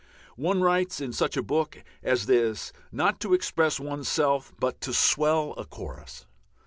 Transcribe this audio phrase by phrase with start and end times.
[0.37, 5.53] One writes in such a book as this not to express oneself but to swell
[5.59, 6.25] a chorus.